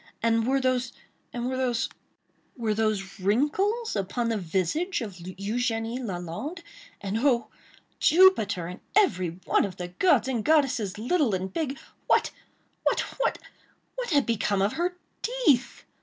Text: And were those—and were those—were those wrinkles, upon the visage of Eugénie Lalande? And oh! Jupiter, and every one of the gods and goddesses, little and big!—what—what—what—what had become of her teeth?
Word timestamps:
And 0.23 0.47
were 0.47 0.59
those—and 0.59 1.47
were 1.47 1.55
those—were 1.57 2.73
those 2.73 3.19
wrinkles, 3.19 3.95
upon 3.95 4.29
the 4.29 4.37
visage 4.39 4.99
of 5.01 5.11
Eugénie 5.17 5.99
Lalande? 5.99 6.63
And 6.99 7.19
oh! 7.19 7.49
Jupiter, 7.99 8.65
and 8.65 8.79
every 8.95 9.39
one 9.45 9.63
of 9.63 9.77
the 9.77 9.89
gods 9.89 10.27
and 10.27 10.43
goddesses, 10.43 10.97
little 10.97 11.35
and 11.35 11.53
big!—what—what—what—what 11.53 14.09
had 14.09 14.25
become 14.25 14.63
of 14.63 14.73
her 14.73 14.97
teeth? 15.21 15.83